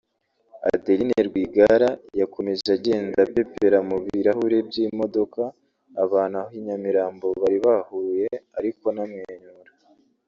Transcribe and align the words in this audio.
Adeline 0.73 1.19
Rwigara 1.27 1.89
yakomeje 2.19 2.67
agenda 2.77 3.17
apeperera 3.27 3.79
mu 3.89 3.97
birahure 4.05 4.57
by’imodoka 4.67 5.41
abantu 6.03 6.35
aho 6.41 6.51
Nyamirambo 6.65 7.27
bari 7.41 7.57
bahuruye 7.65 8.31
ariko 8.59 8.83
anamwenyura 8.91 9.71